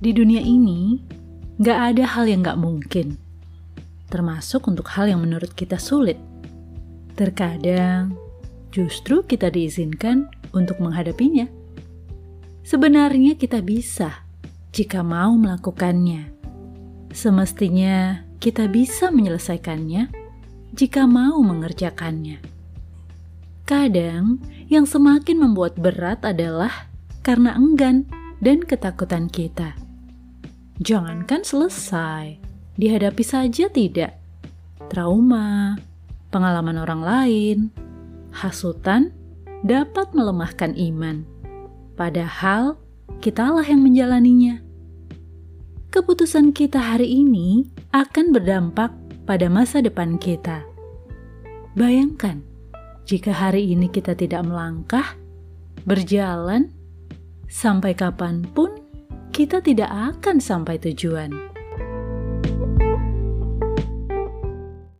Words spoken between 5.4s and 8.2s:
kita sulit. Terkadang,